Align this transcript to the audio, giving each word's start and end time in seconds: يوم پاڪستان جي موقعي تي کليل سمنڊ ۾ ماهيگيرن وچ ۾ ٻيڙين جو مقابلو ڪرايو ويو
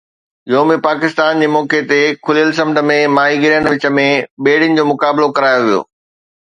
يوم 0.53 0.69
پاڪستان 0.87 1.43
جي 1.43 1.49
موقعي 1.55 1.81
تي 1.91 1.99
کليل 2.29 2.49
سمنڊ 2.61 2.83
۾ 2.93 2.97
ماهيگيرن 3.19 3.71
وچ 3.75 3.87
۾ 4.01 4.09
ٻيڙين 4.43 4.77
جو 4.81 4.91
مقابلو 4.93 5.33
ڪرايو 5.39 5.65
ويو 5.65 5.89